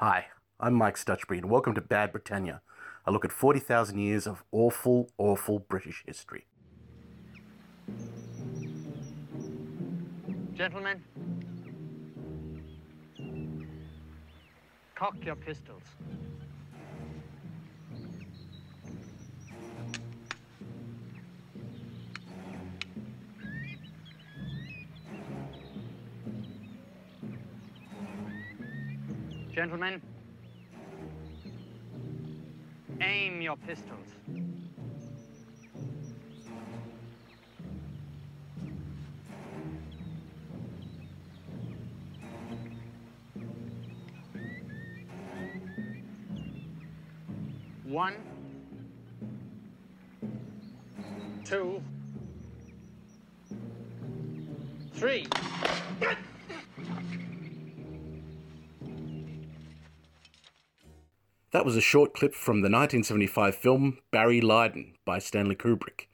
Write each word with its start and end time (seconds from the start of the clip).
Hi, 0.00 0.26
I'm 0.60 0.74
Mike 0.74 0.96
Stutchbury, 0.96 1.38
and 1.38 1.50
welcome 1.50 1.74
to 1.74 1.80
Bad 1.80 2.12
Britannia, 2.12 2.62
a 3.04 3.10
look 3.10 3.24
at 3.24 3.32
40,000 3.32 3.98
years 3.98 4.28
of 4.28 4.44
awful, 4.52 5.10
awful 5.18 5.58
British 5.58 6.04
history. 6.06 6.46
Gentlemen, 10.54 11.02
cock 14.94 15.16
your 15.24 15.34
pistols. 15.34 15.82
Gentlemen, 29.58 30.00
aim 33.00 33.40
your 33.40 33.56
pistols. 33.56 34.06
One, 47.82 48.14
two, 51.44 51.82
three. 54.92 55.26
That 61.50 61.64
was 61.64 61.76
a 61.76 61.80
short 61.80 62.12
clip 62.12 62.34
from 62.34 62.56
the 62.58 62.68
1975 62.68 63.54
film 63.54 63.98
Barry 64.10 64.42
Lyndon 64.42 64.96
by 65.06 65.18
Stanley 65.18 65.54
Kubrick. 65.54 66.06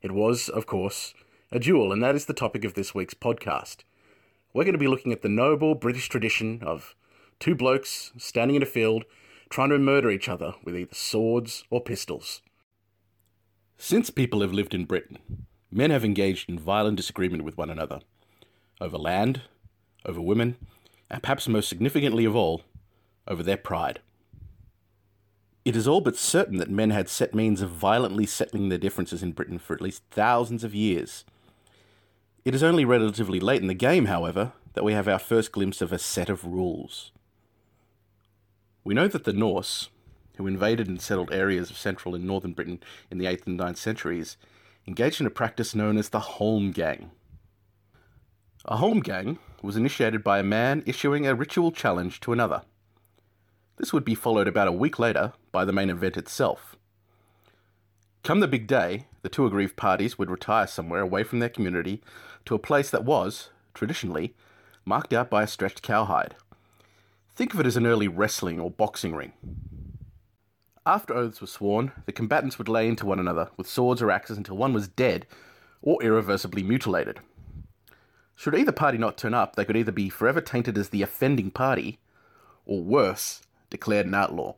It 0.00 0.12
was, 0.12 0.48
of 0.48 0.64
course, 0.64 1.12
a 1.52 1.58
duel, 1.58 1.92
and 1.92 2.02
that 2.02 2.14
is 2.14 2.24
the 2.24 2.32
topic 2.32 2.64
of 2.64 2.72
this 2.72 2.94
week's 2.94 3.12
podcast. 3.12 3.82
We're 4.54 4.64
going 4.64 4.72
to 4.72 4.78
be 4.78 4.88
looking 4.88 5.12
at 5.12 5.20
the 5.20 5.28
noble 5.28 5.74
British 5.74 6.08
tradition 6.08 6.62
of 6.62 6.94
two 7.38 7.54
blokes 7.54 8.12
standing 8.16 8.56
in 8.56 8.62
a 8.62 8.66
field 8.66 9.04
trying 9.50 9.68
to 9.68 9.78
murder 9.78 10.10
each 10.10 10.26
other 10.26 10.54
with 10.64 10.74
either 10.74 10.94
swords 10.94 11.64
or 11.68 11.82
pistols. 11.82 12.40
Since 13.76 14.08
people 14.08 14.40
have 14.40 14.54
lived 14.54 14.72
in 14.72 14.86
Britain, 14.86 15.18
men 15.70 15.90
have 15.90 16.04
engaged 16.04 16.48
in 16.48 16.58
violent 16.58 16.96
disagreement 16.96 17.44
with 17.44 17.58
one 17.58 17.68
another 17.68 18.00
over 18.80 18.96
land, 18.96 19.42
over 20.06 20.20
women, 20.22 20.56
and 21.10 21.22
perhaps 21.22 21.46
most 21.46 21.68
significantly 21.68 22.24
of 22.24 22.34
all, 22.34 22.62
over 23.26 23.42
their 23.42 23.58
pride. 23.58 24.00
It 25.68 25.76
is 25.76 25.86
all 25.86 26.00
but 26.00 26.16
certain 26.16 26.56
that 26.56 26.70
men 26.70 26.88
had 26.88 27.10
set 27.10 27.34
means 27.34 27.60
of 27.60 27.68
violently 27.68 28.24
settling 28.24 28.70
their 28.70 28.78
differences 28.78 29.22
in 29.22 29.32
Britain 29.32 29.58
for 29.58 29.74
at 29.74 29.82
least 29.82 30.02
thousands 30.10 30.64
of 30.64 30.74
years. 30.74 31.26
It 32.42 32.54
is 32.54 32.62
only 32.62 32.86
relatively 32.86 33.38
late 33.38 33.60
in 33.60 33.66
the 33.66 33.74
game, 33.74 34.06
however, 34.06 34.52
that 34.72 34.82
we 34.82 34.94
have 34.94 35.06
our 35.06 35.18
first 35.18 35.52
glimpse 35.52 35.82
of 35.82 35.92
a 35.92 35.98
set 35.98 36.30
of 36.30 36.46
rules. 36.46 37.12
We 38.82 38.94
know 38.94 39.08
that 39.08 39.24
the 39.24 39.34
Norse, 39.34 39.90
who 40.36 40.46
invaded 40.46 40.88
and 40.88 41.02
settled 41.02 41.34
areas 41.34 41.68
of 41.68 41.76
central 41.76 42.14
and 42.14 42.24
northern 42.24 42.54
Britain 42.54 42.82
in 43.10 43.18
the 43.18 43.26
8th 43.26 43.46
and 43.46 43.60
9th 43.60 43.76
centuries, 43.76 44.38
engaged 44.86 45.20
in 45.20 45.26
a 45.26 45.30
practice 45.30 45.74
known 45.74 45.98
as 45.98 46.08
the 46.08 46.20
Holmgang. 46.20 47.10
A 48.64 48.78
Holmgang 48.78 49.36
was 49.60 49.76
initiated 49.76 50.24
by 50.24 50.38
a 50.38 50.42
man 50.42 50.82
issuing 50.86 51.26
a 51.26 51.34
ritual 51.34 51.72
challenge 51.72 52.20
to 52.20 52.32
another. 52.32 52.62
This 53.76 53.92
would 53.92 54.06
be 54.06 54.14
followed 54.14 54.48
about 54.48 54.66
a 54.66 54.72
week 54.72 54.98
later 54.98 55.34
by 55.52 55.64
the 55.64 55.72
main 55.72 55.90
event 55.90 56.16
itself. 56.16 56.76
Come 58.22 58.40
the 58.40 58.48
big 58.48 58.66
day, 58.66 59.06
the 59.22 59.28
two 59.28 59.46
aggrieved 59.46 59.76
parties 59.76 60.18
would 60.18 60.30
retire 60.30 60.66
somewhere 60.66 61.00
away 61.00 61.22
from 61.22 61.38
their 61.38 61.48
community 61.48 62.02
to 62.44 62.54
a 62.54 62.58
place 62.58 62.90
that 62.90 63.04
was, 63.04 63.50
traditionally, 63.74 64.34
marked 64.84 65.12
out 65.12 65.30
by 65.30 65.42
a 65.42 65.46
stretched 65.46 65.82
cowhide. 65.82 66.34
Think 67.34 67.54
of 67.54 67.60
it 67.60 67.66
as 67.66 67.76
an 67.76 67.86
early 67.86 68.08
wrestling 68.08 68.58
or 68.58 68.70
boxing 68.70 69.14
ring. 69.14 69.32
After 70.84 71.14
oaths 71.14 71.40
were 71.40 71.46
sworn, 71.46 71.92
the 72.06 72.12
combatants 72.12 72.58
would 72.58 72.68
lay 72.68 72.88
into 72.88 73.06
one 73.06 73.18
another 73.18 73.50
with 73.56 73.68
swords 73.68 74.00
or 74.00 74.10
axes 74.10 74.38
until 74.38 74.56
one 74.56 74.72
was 74.72 74.88
dead 74.88 75.26
or 75.82 76.02
irreversibly 76.02 76.62
mutilated. 76.62 77.20
Should 78.34 78.54
either 78.54 78.72
party 78.72 78.98
not 78.98 79.18
turn 79.18 79.34
up, 79.34 79.56
they 79.56 79.64
could 79.64 79.76
either 79.76 79.92
be 79.92 80.08
forever 80.08 80.40
tainted 80.40 80.78
as 80.78 80.88
the 80.88 81.02
offending 81.02 81.50
party, 81.50 81.98
or 82.64 82.82
worse, 82.82 83.42
declared 83.68 84.06
an 84.06 84.14
outlaw. 84.14 84.54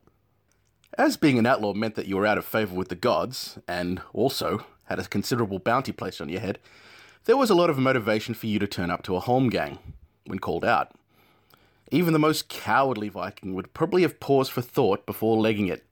As 1.00 1.16
being 1.16 1.38
an 1.38 1.46
outlaw 1.46 1.72
meant 1.72 1.94
that 1.94 2.08
you 2.08 2.18
were 2.18 2.26
out 2.26 2.36
of 2.36 2.44
favour 2.44 2.74
with 2.74 2.88
the 2.88 2.94
gods, 2.94 3.58
and 3.66 4.02
also 4.12 4.66
had 4.84 4.98
a 4.98 5.04
considerable 5.04 5.58
bounty 5.58 5.92
placed 5.92 6.20
on 6.20 6.28
your 6.28 6.42
head, 6.42 6.58
there 7.24 7.38
was 7.38 7.48
a 7.48 7.54
lot 7.54 7.70
of 7.70 7.78
motivation 7.78 8.34
for 8.34 8.46
you 8.46 8.58
to 8.58 8.66
turn 8.66 8.90
up 8.90 9.02
to 9.04 9.16
a 9.16 9.20
holmgang 9.22 9.78
when 10.26 10.40
called 10.40 10.62
out. 10.62 10.92
Even 11.90 12.12
the 12.12 12.18
most 12.18 12.50
cowardly 12.50 13.08
Viking 13.08 13.54
would 13.54 13.72
probably 13.72 14.02
have 14.02 14.20
paused 14.20 14.52
for 14.52 14.60
thought 14.60 15.06
before 15.06 15.40
legging 15.40 15.68
it. 15.68 15.86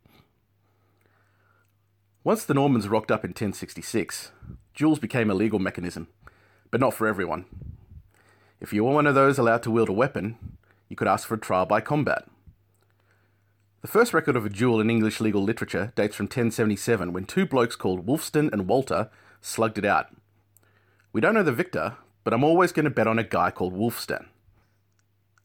Once 2.22 2.44
the 2.44 2.52
Normans 2.52 2.86
rocked 2.86 3.10
up 3.10 3.24
in 3.24 3.30
1066, 3.30 4.30
duels 4.76 4.98
became 4.98 5.30
a 5.30 5.34
legal 5.34 5.58
mechanism, 5.58 6.08
but 6.70 6.82
not 6.82 6.92
for 6.92 7.06
everyone. 7.06 7.46
If 8.60 8.74
you 8.74 8.84
were 8.84 8.92
one 8.92 9.06
of 9.06 9.14
those 9.14 9.38
allowed 9.38 9.62
to 9.62 9.70
wield 9.70 9.88
a 9.88 9.94
weapon, 9.94 10.36
you 10.90 10.96
could 10.96 11.08
ask 11.08 11.26
for 11.26 11.36
a 11.36 11.40
trial 11.40 11.64
by 11.64 11.80
combat. 11.80 12.28
The 13.80 13.86
first 13.86 14.12
record 14.12 14.34
of 14.34 14.44
a 14.44 14.48
duel 14.48 14.80
in 14.80 14.90
English 14.90 15.20
legal 15.20 15.44
literature 15.44 15.92
dates 15.94 16.16
from 16.16 16.24
1077 16.24 17.12
when 17.12 17.24
two 17.24 17.46
blokes 17.46 17.76
called 17.76 18.06
Wulfstan 18.06 18.52
and 18.52 18.66
Walter 18.66 19.08
slugged 19.40 19.78
it 19.78 19.84
out. 19.84 20.08
We 21.12 21.20
don't 21.20 21.34
know 21.34 21.44
the 21.44 21.52
victor, 21.52 21.96
but 22.24 22.34
I'm 22.34 22.42
always 22.42 22.72
going 22.72 22.86
to 22.86 22.90
bet 22.90 23.06
on 23.06 23.20
a 23.20 23.24
guy 23.24 23.52
called 23.52 23.74
Wulfstan. 23.74 24.26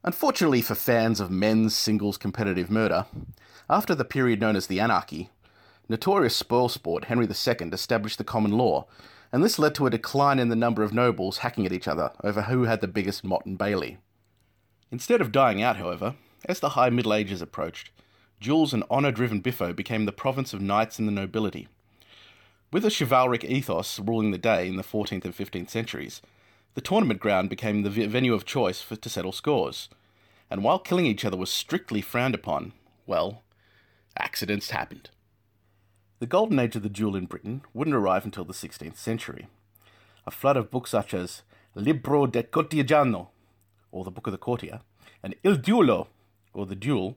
Unfortunately 0.04 0.64
for 0.64 0.74
fans 0.74 1.20
of 1.20 1.30
men's 1.30 1.76
singles 1.76 2.18
competitive 2.18 2.72
murder, 2.72 3.06
after 3.70 3.94
the 3.94 4.04
period 4.04 4.42
known 4.42 4.56
as 4.56 4.66
the 4.66 4.80
Anarchy, 4.80 5.30
notorious 5.88 6.42
spoilsport 6.42 7.06
Henry 7.06 7.28
II 7.28 7.70
established 7.70 8.18
the 8.18 8.24
common 8.24 8.54
law, 8.54 8.88
and 9.32 9.44
this 9.44 9.60
led 9.60 9.76
to 9.76 9.86
a 9.86 9.92
decline 9.92 10.40
in 10.40 10.50
the 10.50 10.56
number 10.56 10.82
of 10.82 10.92
nobles 10.92 11.38
hacking 11.40 11.68
at 11.68 11.72
each 11.72 11.88
other 11.88 12.12
over 12.24 12.42
who 12.42 12.64
had 12.64 12.82
the 12.82 12.88
biggest 12.88 13.24
motte 13.24 13.46
and 13.46 13.60
bailey. 13.60 14.00
Instead 14.92 15.22
of 15.22 15.32
dying 15.32 15.62
out, 15.62 15.78
however, 15.78 16.16
as 16.46 16.60
the 16.60 16.70
High 16.70 16.90
Middle 16.90 17.14
Ages 17.14 17.42
approached, 17.42 17.92
duels 18.44 18.74
and 18.74 18.84
honour 18.92 19.12
driven 19.12 19.40
biffo 19.40 19.74
became 19.74 20.06
the 20.06 20.12
province 20.12 20.54
of 20.54 20.62
knights 20.62 21.00
and 21.00 21.08
the 21.08 21.12
nobility. 21.12 21.68
With 22.72 22.86
a 22.86 22.90
chivalric 22.90 23.44
ethos 23.44 24.00
ruling 24.00 24.32
the 24.32 24.38
day 24.38 24.68
in 24.68 24.76
the 24.76 24.84
14th 24.84 25.24
and 25.26 25.36
15th 25.36 25.70
centuries, 25.70 26.22
the 26.76 26.82
tournament 26.82 27.20
ground 27.20 27.50
became 27.50 27.82
the 27.84 27.90
venue 27.90 28.34
of 28.34 28.46
choice 28.46 28.82
for, 28.82 28.96
to 28.98 29.10
settle 29.10 29.32
scores. 29.32 29.90
And 30.50 30.64
while 30.64 30.78
killing 30.78 31.06
each 31.06 31.24
other 31.24 31.38
was 31.38 31.50
strictly 31.50 32.02
frowned 32.02 32.36
upon, 32.36 32.74
well, 33.08 33.44
accidents 34.18 34.72
happened. 34.72 35.10
The 36.20 36.28
golden 36.28 36.60
age 36.60 36.76
of 36.76 36.84
the 36.84 36.90
duel 36.90 37.16
in 37.16 37.26
Britain 37.26 37.62
wouldn't 37.74 37.96
arrive 37.96 38.26
until 38.26 38.46
the 38.46 38.54
16th 38.54 38.98
century. 38.98 39.48
A 40.28 40.32
flood 40.32 40.58
of 40.58 40.70
books 40.70 40.92
such 40.92 41.14
as 41.14 41.44
Libro 41.76 42.28
de 42.28 42.44
Cortegiano, 42.44 43.30
or 43.92 44.04
the 44.04 44.12
Book 44.12 44.28
of 44.28 44.32
the 44.32 44.38
Courtier, 44.38 44.82
and 45.22 45.36
Il 45.44 45.58
Duello, 45.58 46.08
or 46.54 46.66
the 46.66 46.76
Duel, 46.76 47.16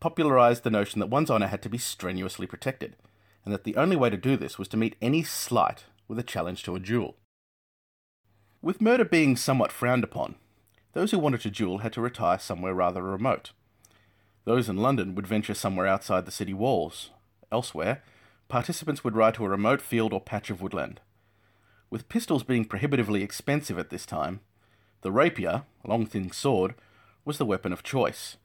popularized 0.00 0.64
the 0.64 0.70
notion 0.70 0.98
that 0.98 1.10
one's 1.10 1.30
honor 1.30 1.46
had 1.46 1.62
to 1.62 1.68
be 1.68 1.78
strenuously 1.78 2.46
protected, 2.46 2.96
and 3.44 3.54
that 3.54 3.64
the 3.64 3.76
only 3.76 3.96
way 3.96 4.10
to 4.10 4.16
do 4.16 4.36
this 4.36 4.58
was 4.58 4.68
to 4.68 4.76
meet 4.76 4.96
any 5.00 5.22
slight 5.22 5.84
with 6.08 6.18
a 6.18 6.24
challenge 6.24 6.62
to 6.64 6.74
a 6.74 6.80
duel. 6.80 7.16
With 8.62 8.80
murder 8.80 9.04
being 9.04 9.36
somewhat 9.36 9.72
frowned 9.72 10.04
upon, 10.04 10.34
those 10.92 11.12
who 11.12 11.18
wanted 11.18 11.40
to 11.42 11.50
duel 11.50 11.78
had 11.78 11.92
to 11.94 12.00
retire 12.00 12.38
somewhere 12.38 12.74
rather 12.74 13.02
remote. 13.02 13.52
Those 14.44 14.68
in 14.68 14.78
London 14.78 15.14
would 15.14 15.26
venture 15.26 15.54
somewhere 15.54 15.86
outside 15.86 16.26
the 16.26 16.32
city 16.32 16.52
walls. 16.52 17.10
Elsewhere, 17.52 18.02
participants 18.48 19.04
would 19.04 19.16
ride 19.16 19.34
to 19.34 19.44
a 19.44 19.48
remote 19.48 19.80
field 19.80 20.12
or 20.12 20.20
patch 20.20 20.50
of 20.50 20.60
woodland. 20.60 21.00
With 21.88 22.08
pistols 22.08 22.42
being 22.42 22.64
prohibitively 22.64 23.22
expensive 23.22 23.78
at 23.78 23.90
this 23.90 24.06
time, 24.06 24.40
the 25.02 25.12
rapier, 25.12 25.62
a 25.84 25.88
long 25.88 26.06
thin 26.06 26.30
sword, 26.30 26.74
was 27.24 27.38
the 27.38 27.46
weapon 27.46 27.72
of 27.72 27.82
choice. 27.82 28.36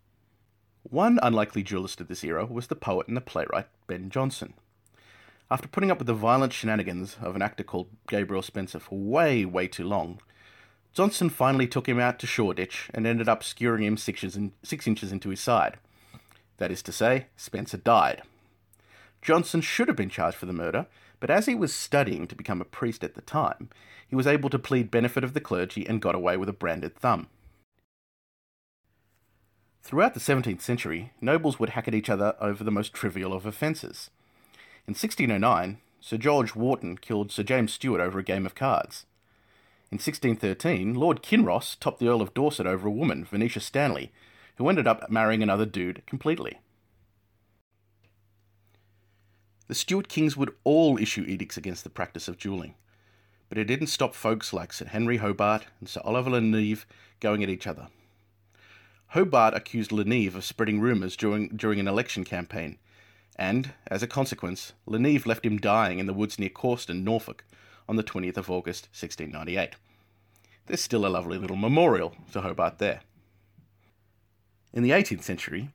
One 0.90 1.20
unlikely 1.24 1.64
duelist 1.64 2.00
of 2.00 2.08
this 2.08 2.24
era 2.24 2.46
was 2.46 2.68
the 2.68 2.76
poet 2.76 3.08
and 3.08 3.18
the 3.18 3.22
playwright 3.22 3.68
Ben 3.88 4.12
Jonson. 4.12 4.54
After 5.50 5.68
putting 5.68 5.90
up 5.90 5.98
with 5.98 6.06
the 6.06 6.14
violent 6.14 6.54
shenanigans 6.54 7.18
of 7.22 7.36
an 7.36 7.42
actor 7.42 7.64
called 7.64 7.90
Gabriel 8.08 8.44
Spencer 8.44 8.80
for 8.80 9.00
way, 9.00 9.46
way 9.46 9.68
too 9.68 9.84
long, 9.84 10.20
Jonson 10.96 11.32
finally 11.32 11.68
took 11.68 11.90
him 11.90 12.00
out 12.00 12.20
to 12.20 12.28
Shoreditch 12.28 12.92
and 12.94 13.08
ended 13.08 13.28
up 13.28 13.42
skewering 13.42 13.84
him 13.84 13.98
six 13.98 14.24
inches, 14.24 14.38
in, 14.38 14.52
six 14.62 14.86
inches 14.86 15.12
into 15.12 15.30
his 15.30 15.42
side. 15.42 15.78
That 16.58 16.72
is 16.72 16.84
to 16.84 16.92
say, 16.92 17.28
Spencer 17.36 17.78
died. 17.78 18.22
Jonson 19.24 19.62
should 19.62 19.88
have 19.88 19.98
been 19.98 20.10
charged 20.10 20.38
for 20.38 20.46
the 20.46 20.54
murder, 20.54 20.86
but 21.20 21.32
as 21.32 21.48
he 21.48 21.56
was 21.56 21.74
studying 21.74 22.28
to 22.28 22.36
become 22.36 22.62
a 22.62 22.66
priest 22.66 23.04
at 23.04 23.16
the 23.16 23.22
time, 23.22 23.70
he 24.08 24.16
was 24.16 24.28
able 24.28 24.52
to 24.52 24.60
plead 24.60 24.92
benefit 24.92 25.24
of 25.24 25.34
the 25.34 25.42
clergy 25.42 25.88
and 25.88 26.00
got 26.00 26.14
away 26.14 26.38
with 26.38 26.48
a 26.48 26.54
branded 26.54 26.96
thumb. 26.96 27.28
Throughout 29.86 30.16
the 30.16 30.20
17th 30.20 30.62
century, 30.62 31.12
nobles 31.22 31.60
would 31.60 31.70
hack 31.70 31.88
at 31.88 31.94
each 31.94 32.10
other 32.10 32.36
over 32.42 32.64
the 32.64 32.72
most 32.72 32.92
trivial 32.92 33.32
of 33.32 33.46
offences. 33.46 34.10
In 34.88 34.94
1609, 34.94 35.78
Sir 36.02 36.18
George 36.18 36.56
Wharton 36.56 36.98
killed 36.98 37.32
Sir 37.32 37.44
James 37.44 37.72
Stewart 37.72 38.02
over 38.02 38.18
a 38.18 38.24
game 38.24 38.48
of 38.48 38.56
cards. 38.56 39.06
In 39.92 39.98
1613, 39.98 40.96
Lord 40.96 41.22
Kinross 41.22 41.80
topped 41.80 42.00
the 42.00 42.08
Earl 42.08 42.24
of 42.24 42.34
Dorset 42.34 42.66
over 42.66 42.88
a 42.88 42.92
woman, 42.92 43.26
Venetia 43.26 43.60
Stanley, 43.60 44.12
who 44.56 44.68
ended 44.70 44.88
up 44.88 45.08
marrying 45.12 45.44
another 45.44 45.68
dude 45.68 46.02
completely. 46.08 46.58
The 49.68 49.76
Stuart 49.76 50.08
kings 50.08 50.36
would 50.36 50.56
all 50.64 50.98
issue 50.98 51.26
edicts 51.28 51.58
against 51.58 51.84
the 51.84 51.92
practice 51.92 52.28
of 52.28 52.40
duelling, 52.40 52.74
but 53.50 53.60
it 53.60 53.66
didn't 53.66 53.88
stop 53.88 54.16
folks 54.16 54.52
like 54.52 54.74
Sir 54.74 54.86
Henry 54.86 55.18
Hobart 55.18 55.68
and 55.80 55.88
Sir 55.88 56.02
Oliver 56.04 56.32
Le 56.32 56.42
Neve 56.42 56.88
going 57.20 57.44
at 57.44 57.50
each 57.50 57.68
other. 57.68 57.90
Hobart 59.16 59.54
accused 59.54 59.94
Le 59.94 60.04
Neve 60.04 60.36
of 60.36 60.44
spreading 60.44 60.82
rumours 60.82 61.16
during, 61.16 61.48
during 61.48 61.80
an 61.80 61.88
election 61.88 62.26
campaign, 62.26 62.78
and, 63.38 63.72
as 63.88 64.04
a 64.04 64.08
consequence, 64.08 64.74
Le 64.86 65.00
Neve 65.00 65.26
left 65.26 65.46
him 65.46 65.58
dying 65.58 66.00
in 66.00 66.06
the 66.06 66.14
woods 66.14 66.38
near 66.38 66.50
Cawston, 66.50 67.02
Norfolk, 67.02 67.46
on 67.88 67.96
the 67.96 68.04
20th 68.04 68.36
of 68.36 68.52
August 68.52 68.90
1698. 68.92 69.76
There's 70.66 70.82
still 70.82 71.06
a 71.06 71.08
lovely 71.08 71.38
little 71.38 71.56
memorial 71.56 72.14
to 72.34 72.42
Hobart 72.42 72.80
there. 72.80 73.04
In 74.74 74.84
the 74.84 74.92
18th 74.92 75.24
century, 75.24 75.70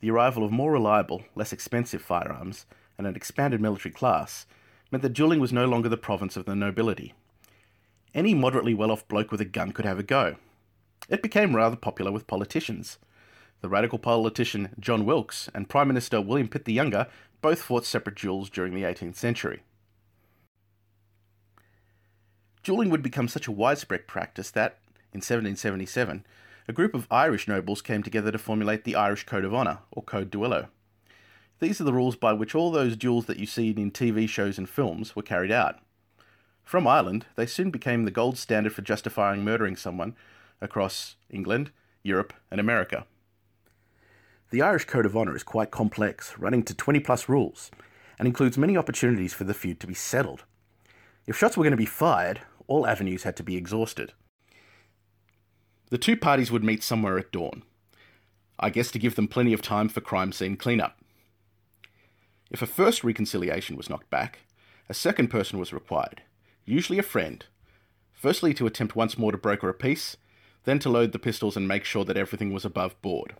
the 0.00 0.10
arrival 0.10 0.42
of 0.42 0.50
more 0.50 0.72
reliable, 0.72 1.22
less 1.34 1.52
expensive 1.52 2.00
firearms 2.00 2.64
and 2.96 3.06
an 3.06 3.14
expanded 3.14 3.60
military 3.60 3.92
class 3.92 4.46
meant 4.90 5.02
that 5.02 5.12
dueling 5.12 5.40
was 5.40 5.52
no 5.52 5.66
longer 5.66 5.90
the 5.90 5.98
province 5.98 6.34
of 6.34 6.46
the 6.46 6.56
nobility. 6.56 7.12
Any 8.14 8.32
moderately 8.32 8.72
well 8.72 8.90
off 8.90 9.06
bloke 9.06 9.30
with 9.30 9.42
a 9.42 9.44
gun 9.44 9.72
could 9.72 9.84
have 9.84 9.98
a 9.98 10.02
go. 10.02 10.36
It 11.08 11.22
became 11.22 11.54
rather 11.54 11.76
popular 11.76 12.10
with 12.10 12.26
politicians. 12.26 12.98
The 13.60 13.68
radical 13.68 13.98
politician 13.98 14.70
John 14.78 15.04
Wilkes 15.04 15.48
and 15.54 15.68
Prime 15.68 15.88
Minister 15.88 16.20
William 16.20 16.48
Pitt 16.48 16.64
the 16.64 16.72
Younger 16.72 17.06
both 17.40 17.62
fought 17.62 17.84
separate 17.84 18.16
duels 18.16 18.50
during 18.50 18.74
the 18.74 18.82
18th 18.82 19.16
century. 19.16 19.62
Dueling 22.62 22.90
would 22.90 23.02
become 23.02 23.28
such 23.28 23.46
a 23.46 23.52
widespread 23.52 24.08
practice 24.08 24.50
that, 24.50 24.78
in 25.12 25.18
1777, 25.18 26.26
a 26.68 26.72
group 26.72 26.94
of 26.94 27.06
Irish 27.10 27.46
nobles 27.46 27.80
came 27.80 28.02
together 28.02 28.32
to 28.32 28.38
formulate 28.38 28.82
the 28.82 28.96
Irish 28.96 29.24
Code 29.24 29.44
of 29.44 29.54
Honour, 29.54 29.78
or 29.92 30.02
Code 30.02 30.30
Duello. 30.30 30.66
These 31.60 31.80
are 31.80 31.84
the 31.84 31.92
rules 31.92 32.16
by 32.16 32.32
which 32.32 32.54
all 32.54 32.72
those 32.72 32.96
duels 32.96 33.26
that 33.26 33.38
you 33.38 33.46
see 33.46 33.70
in 33.70 33.92
TV 33.92 34.28
shows 34.28 34.58
and 34.58 34.68
films 34.68 35.14
were 35.14 35.22
carried 35.22 35.52
out. 35.52 35.78
From 36.64 36.88
Ireland, 36.88 37.26
they 37.36 37.46
soon 37.46 37.70
became 37.70 38.04
the 38.04 38.10
gold 38.10 38.36
standard 38.36 38.72
for 38.72 38.82
justifying 38.82 39.44
murdering 39.44 39.76
someone 39.76 40.16
across 40.60 41.16
England, 41.30 41.70
Europe, 42.02 42.32
and 42.50 42.60
America. 42.60 43.06
The 44.50 44.62
Irish 44.62 44.84
Code 44.84 45.06
of 45.06 45.16
Honour 45.16 45.34
is 45.34 45.42
quite 45.42 45.70
complex, 45.70 46.38
running 46.38 46.62
to 46.64 46.74
20 46.74 47.00
plus 47.00 47.28
rules, 47.28 47.70
and 48.18 48.28
includes 48.28 48.56
many 48.56 48.76
opportunities 48.76 49.34
for 49.34 49.44
the 49.44 49.54
feud 49.54 49.80
to 49.80 49.86
be 49.86 49.94
settled. 49.94 50.44
If 51.26 51.36
shots 51.36 51.56
were 51.56 51.64
going 51.64 51.72
to 51.72 51.76
be 51.76 51.84
fired, 51.84 52.40
all 52.68 52.86
avenues 52.86 53.24
had 53.24 53.36
to 53.36 53.42
be 53.42 53.56
exhausted. 53.56 54.12
The 55.90 55.98
two 55.98 56.16
parties 56.16 56.50
would 56.50 56.64
meet 56.64 56.82
somewhere 56.82 57.18
at 57.18 57.32
dawn, 57.32 57.62
I 58.58 58.70
guess 58.70 58.90
to 58.92 58.98
give 58.98 59.16
them 59.16 59.28
plenty 59.28 59.52
of 59.52 59.62
time 59.62 59.88
for 59.88 60.00
crime 60.00 60.32
scene 60.32 60.56
cleanup. 60.56 60.98
If 62.50 62.62
a 62.62 62.66
first 62.66 63.04
reconciliation 63.04 63.76
was 63.76 63.90
knocked 63.90 64.10
back, 64.10 64.40
a 64.88 64.94
second 64.94 65.28
person 65.28 65.58
was 65.58 65.72
required, 65.72 66.22
usually 66.64 66.98
a 66.98 67.04
friend, 67.04 67.44
firstly 68.12 68.54
to 68.54 68.66
attempt 68.66 68.96
once 68.96 69.18
more 69.18 69.32
to 69.32 69.38
broker 69.38 69.68
a 69.68 69.74
peace, 69.74 70.16
then 70.66 70.78
to 70.80 70.90
load 70.90 71.12
the 71.12 71.18
pistols 71.18 71.56
and 71.56 71.66
make 71.66 71.84
sure 71.84 72.04
that 72.04 72.18
everything 72.18 72.52
was 72.52 72.64
above 72.64 73.00
board. 73.00 73.34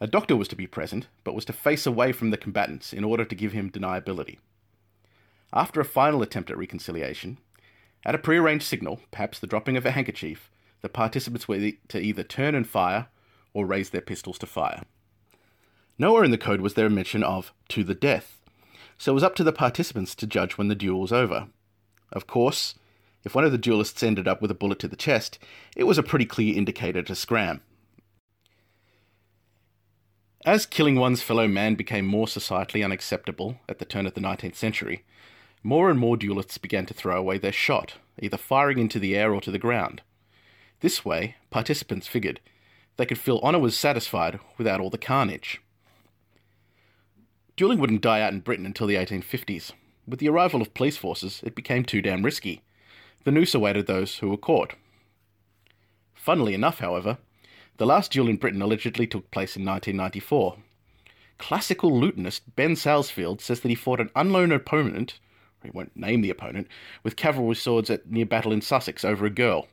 A 0.00 0.08
doctor 0.08 0.34
was 0.34 0.48
to 0.48 0.56
be 0.56 0.66
present, 0.66 1.06
but 1.22 1.34
was 1.34 1.44
to 1.44 1.52
face 1.52 1.86
away 1.86 2.10
from 2.10 2.30
the 2.30 2.36
combatants 2.36 2.92
in 2.92 3.04
order 3.04 3.24
to 3.24 3.34
give 3.36 3.52
him 3.52 3.70
deniability. 3.70 4.38
After 5.52 5.80
a 5.80 5.84
final 5.84 6.22
attempt 6.22 6.50
at 6.50 6.58
reconciliation, 6.58 7.38
at 8.04 8.14
a 8.14 8.18
prearranged 8.18 8.64
signal, 8.64 9.00
perhaps 9.12 9.38
the 9.38 9.46
dropping 9.46 9.76
of 9.76 9.86
a 9.86 9.92
handkerchief, 9.92 10.50
the 10.80 10.88
participants 10.88 11.46
were 11.46 11.72
to 11.88 12.00
either 12.00 12.24
turn 12.24 12.56
and 12.56 12.66
fire 12.66 13.06
or 13.54 13.64
raise 13.64 13.90
their 13.90 14.00
pistols 14.00 14.38
to 14.38 14.46
fire. 14.46 14.82
Nowhere 15.98 16.24
in 16.24 16.32
the 16.32 16.38
code 16.38 16.62
was 16.62 16.74
there 16.74 16.86
a 16.86 16.90
mention 16.90 17.22
of 17.22 17.52
to 17.68 17.84
the 17.84 17.94
death, 17.94 18.40
so 18.98 19.12
it 19.12 19.14
was 19.14 19.22
up 19.22 19.36
to 19.36 19.44
the 19.44 19.52
participants 19.52 20.14
to 20.16 20.26
judge 20.26 20.58
when 20.58 20.68
the 20.68 20.74
duel 20.74 21.00
was 21.00 21.12
over. 21.12 21.46
Of 22.10 22.26
course, 22.26 22.74
if 23.24 23.34
one 23.34 23.44
of 23.44 23.52
the 23.52 23.58
duelists 23.58 24.02
ended 24.02 24.26
up 24.26 24.42
with 24.42 24.50
a 24.50 24.54
bullet 24.54 24.78
to 24.80 24.88
the 24.88 24.96
chest, 24.96 25.38
it 25.76 25.84
was 25.84 25.98
a 25.98 26.02
pretty 26.02 26.24
clear 26.24 26.56
indicator 26.56 27.02
to 27.02 27.14
scram. 27.14 27.60
As 30.44 30.66
killing 30.66 30.96
one's 30.96 31.22
fellow 31.22 31.46
man 31.46 31.76
became 31.76 32.04
more 32.04 32.26
societally 32.26 32.84
unacceptable 32.84 33.60
at 33.68 33.78
the 33.78 33.84
turn 33.84 34.06
of 34.06 34.14
the 34.14 34.20
19th 34.20 34.56
century, 34.56 35.04
more 35.62 35.88
and 35.88 36.00
more 36.00 36.16
duelists 36.16 36.58
began 36.58 36.84
to 36.86 36.94
throw 36.94 37.16
away 37.16 37.38
their 37.38 37.52
shot, 37.52 37.94
either 38.20 38.36
firing 38.36 38.78
into 38.78 38.98
the 38.98 39.16
air 39.16 39.32
or 39.32 39.40
to 39.40 39.52
the 39.52 39.58
ground. 39.58 40.02
This 40.80 41.04
way, 41.04 41.36
participants 41.50 42.08
figured 42.08 42.40
they 42.96 43.06
could 43.06 43.18
feel 43.18 43.40
honour 43.42 43.60
was 43.60 43.76
satisfied 43.76 44.40
without 44.58 44.80
all 44.80 44.90
the 44.90 44.98
carnage. 44.98 45.62
Dueling 47.56 47.78
wouldn't 47.78 48.02
die 48.02 48.20
out 48.20 48.32
in 48.32 48.40
Britain 48.40 48.66
until 48.66 48.86
the 48.86 48.96
1850s. 48.96 49.72
With 50.06 50.18
the 50.18 50.28
arrival 50.28 50.60
of 50.60 50.74
police 50.74 50.96
forces, 50.96 51.40
it 51.44 51.54
became 51.54 51.84
too 51.84 52.02
damn 52.02 52.24
risky. 52.24 52.62
The 53.24 53.30
noose 53.30 53.54
awaited 53.54 53.86
those 53.86 54.18
who 54.18 54.28
were 54.28 54.36
caught. 54.36 54.74
Funnily 56.14 56.54
enough, 56.54 56.78
however, 56.78 57.18
the 57.78 57.86
last 57.86 58.12
duel 58.12 58.28
in 58.28 58.36
Britain 58.36 58.62
allegedly 58.62 59.06
took 59.06 59.30
place 59.30 59.56
in 59.56 59.64
1994. 59.64 60.56
Classical 61.38 61.90
lutenist 61.90 62.42
Ben 62.54 62.74
Salfield 62.74 63.40
says 63.40 63.60
that 63.60 63.68
he 63.68 63.74
fought 63.74 64.00
an 64.00 64.10
unknown 64.14 64.52
opponent, 64.52 65.18
he 65.62 65.70
won't 65.70 65.96
name 65.96 66.20
the 66.20 66.30
opponent, 66.30 66.68
with 67.02 67.16
cavalry 67.16 67.56
swords 67.56 67.90
at 67.90 68.10
near 68.10 68.26
battle 68.26 68.52
in 68.52 68.60
Sussex 68.60 69.04
over 69.04 69.26
a 69.26 69.30
girl. 69.30 69.66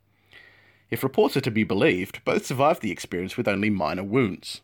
If 0.89 1.03
reports 1.03 1.37
are 1.37 1.41
to 1.41 1.51
be 1.51 1.63
believed, 1.63 2.23
both 2.25 2.45
survived 2.45 2.81
the 2.81 2.91
experience 2.91 3.37
with 3.37 3.47
only 3.47 3.69
minor 3.69 4.03
wounds. 4.03 4.61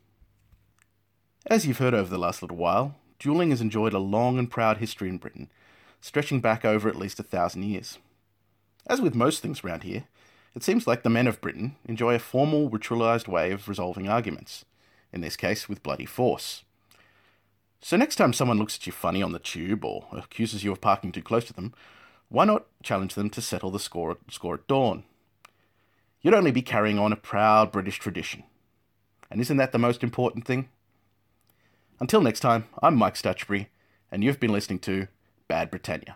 As 1.46 1.68
you've 1.68 1.78
heard 1.78 1.94
over 1.94 2.10
the 2.10 2.18
last 2.18 2.42
little 2.42 2.58
while, 2.58 2.96
dueling 3.20 3.52
has 3.52 3.62
enjoyed 3.62 3.94
a 3.94 4.00
long 4.00 4.40
and 4.40 4.50
proud 4.50 4.78
history 4.78 5.10
in 5.10 5.20
Britain, 5.20 5.52
stretching 6.02 6.42
back 6.42 6.66
over 6.66 6.90
at 6.90 6.96
least 6.96 7.20
a 7.20 7.24
thousand 7.24 7.64
years. 7.64 8.00
As 8.88 9.02
with 9.02 9.16
most 9.16 9.42
things 9.42 9.64
round 9.64 9.84
here, 9.84 10.06
it 10.56 10.64
seems 10.64 10.88
like 10.88 11.04
the 11.04 11.10
men 11.10 11.28
of 11.28 11.42
Britain 11.42 11.76
enjoy 11.86 12.16
a 12.16 12.20
formal, 12.20 12.70
ritualised 12.70 13.28
way 13.28 13.52
of 13.52 13.68
resolving 13.68 14.08
arguments, 14.08 14.66
in 15.12 15.22
this 15.22 15.36
case 15.36 15.68
with 15.68 15.84
bloody 15.84 16.06
force. 16.06 16.64
So 17.82 17.98
next 17.98 18.16
time 18.16 18.34
someone 18.34 18.58
looks 18.58 18.76
at 18.76 18.86
you 18.86 18.92
funny 18.92 19.22
on 19.22 19.32
the 19.32 19.40
tube 19.40 19.84
or 19.84 20.08
accuses 20.14 20.64
you 20.64 20.72
of 20.72 20.82
parking 20.82 21.12
too 21.12 21.22
close 21.22 21.46
to 21.46 21.54
them, 21.54 21.74
why 22.30 22.46
not 22.46 22.66
challenge 22.84 23.16
them 23.16 23.30
to 23.32 23.42
settle 23.42 23.72
the 23.72 23.80
score, 23.80 24.18
score 24.30 24.56
at 24.56 24.68
dawn? 24.68 25.04
you'd 26.26 26.34
only 26.34 26.50
be 26.50 26.64
carrying 26.64 26.98
on 26.98 27.14
a 27.14 27.16
proud 27.16 27.72
British 27.72 28.00
tradition. 28.00 28.42
And 29.30 29.40
isn't 29.40 29.58
that 29.58 29.72
the 29.72 29.78
most 29.78 30.02
important 30.02 30.44
thing? 30.44 30.70
Until 32.00 32.20
next 32.20 32.40
time, 32.40 32.66
I'm 32.82 32.96
Mike 32.96 33.14
Stutchbury, 33.14 33.68
and 34.12 34.24
you've 34.24 34.40
been 34.40 34.52
listening 34.52 34.80
to 34.80 35.08
Bad 35.48 35.70
Britannia. 35.70 36.16